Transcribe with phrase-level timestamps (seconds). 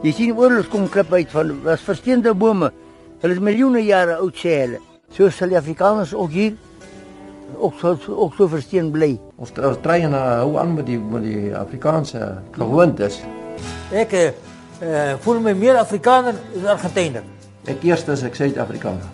[0.00, 2.70] Jy sien oorlogs kom klip uit van was versteende bome.
[3.20, 4.78] Hulle is miljoene jare oud sê hulle.
[5.12, 6.54] So sal die Afrikaners ook hier
[7.58, 9.18] ook so ook so versteen bly.
[9.36, 13.18] Ons ons try en uh, hou aan met die met die Afrikaanse gewoontes.
[13.92, 14.30] Ek uh,
[15.26, 17.26] voel my meer Afrikaner as Argentinier.
[17.68, 19.12] Ek eers as ek Suid-Afrikaner.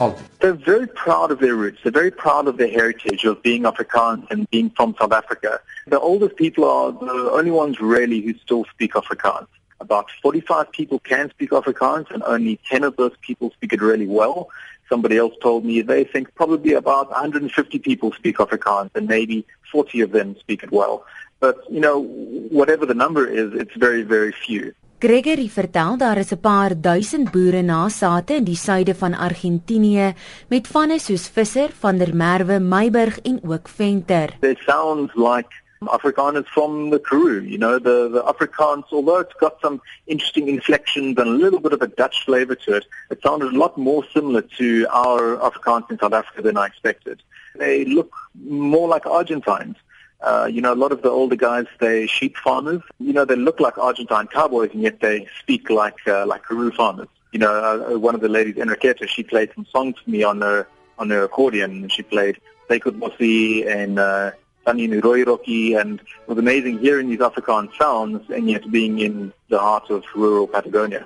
[0.00, 0.29] Altyd.
[0.40, 1.80] They're very proud of their roots.
[1.82, 5.60] They're very proud of their heritage of being Afrikaans and being from South Africa.
[5.86, 9.48] The oldest people are the only ones really who still speak Afrikaans.
[9.80, 14.06] About 45 people can speak Afrikaans and only 10 of those people speak it really
[14.06, 14.48] well.
[14.88, 20.00] Somebody else told me they think probably about 150 people speak Afrikaans and maybe 40
[20.00, 21.04] of them speak it well.
[21.38, 24.74] But, you know, whatever the number is, it's very, very few.
[25.00, 30.14] Gregory vertel daar is 'n paar duisend boere nasate in die suide van Argentinië
[30.48, 34.36] met vanne soos Visser, van der Merwe, Meiburg en ook Venter.
[34.40, 35.48] It sounds like
[35.86, 41.16] Afrikaners from the Karoo, you know, the, the Afrikaans, although it's got some interesting inflections
[41.18, 44.04] and a little bit of a Dutch flavor to it, it sounded a lot more
[44.12, 47.22] similar to our Afrikaans in South Africa than I expected.
[47.56, 49.76] They look more like Argentines.
[50.22, 52.82] Uh, you know, a lot of the older guys, they sheep farmers.
[52.98, 56.70] You know, they look like Argentine cowboys, and yet they speak like uh, like Karoo
[56.72, 57.08] farmers.
[57.32, 60.40] You know, uh, one of the ladies, Enriqueta, she played some songs for me on
[60.40, 60.66] her
[60.98, 61.88] on her accordion.
[61.88, 64.32] She played Sacred Mosi and uh,
[64.64, 69.58] Sunny Nuroiroki, and it was amazing hearing these Afrikaans sounds, and yet being in the
[69.58, 71.04] heart of rural Patagonia.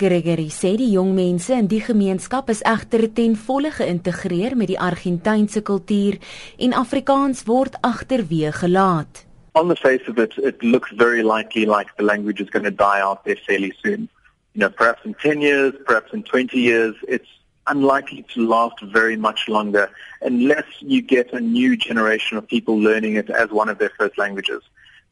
[0.00, 4.78] Gregory sê die jong mense in die gemeenskap is egter ten volle geïntegreer met die
[4.80, 6.16] Argentynse kultuur
[6.56, 9.26] en Afrikaans word agterweë gelaat.
[9.60, 12.72] On the face of it, it looks very likely like the language is going to
[12.72, 14.08] die out there fairly soon.
[14.54, 17.28] You know, perhaps in 10 years, perhaps in 20 years, it's
[17.66, 19.90] unlikely to last very much longer
[20.22, 24.16] unless you get a new generation of people learning it as one of their first
[24.16, 24.62] languages.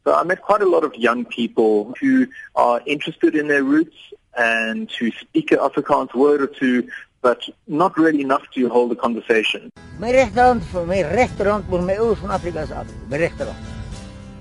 [0.05, 3.97] So I met quite a lot of young people who are interested in their roots
[4.37, 6.89] and to speak an Afrikaans word or two,
[7.23, 9.71] but not really enough to hold a conversation.
[9.99, 12.87] My regterhand vir my regterhand moet my ouers van Afrika se af.
[13.11, 13.59] My regterhand.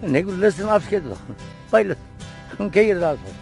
[0.01, 1.21] En ek wil lus en afskeid tog.
[1.71, 1.97] Pilot.
[2.57, 3.33] Kyk hier daarso.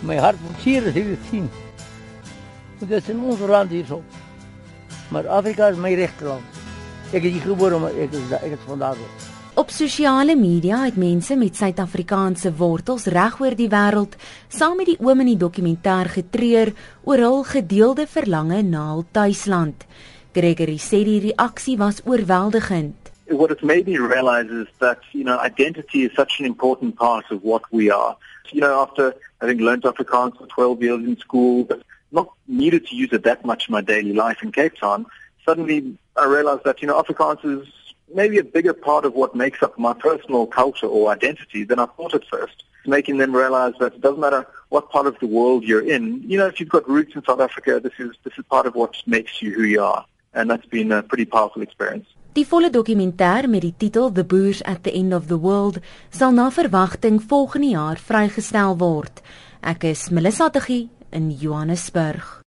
[0.00, 1.50] My hart moet hier as ek dit sien.
[2.80, 4.02] Dit is in ons land hier so.
[5.12, 6.62] Maar Afrika is my regterhand.
[7.12, 8.96] Ek het hier gebore maar ek is ek het vandaar.
[9.58, 14.12] Op sosiale media het mense met Suid-Afrikaanse wortels regoor die wêreld
[14.54, 16.70] saam met die oom in die dokumentêr getreur
[17.02, 19.82] oor hul gedeelde verlange na hul tuisland.
[20.36, 23.10] Gregory sê die reaksie was oorweldigend.
[23.34, 27.26] What it made me realize is that, you know, identity is such an important part
[27.32, 28.14] of what we are.
[28.52, 31.82] You know, after having learned Afrikaans for 12 years in school, but
[32.12, 35.06] not needed to use it that much in my daily life in Cape Town,
[35.44, 37.66] suddenly I realized that, you know, Afrikaans is
[38.14, 41.86] maybe a bigger part of what makes up my personal culture or identity than I
[41.86, 42.64] thought at first.
[42.86, 46.22] Making them realize that it doesn't matter what part of the world you're in.
[46.22, 48.74] You know, if you've got roots in South Africa, this is this is part of
[48.74, 52.06] what makes you who you are, and that's been a pretty powerful experience.
[52.32, 55.80] Die volle dokumentêr met die titel The Boers at the End of the World
[56.10, 59.20] sal na verwagting volgende jaar vrygestel word.
[59.60, 62.38] Ek is Melissa Tuggie in Johannesburg.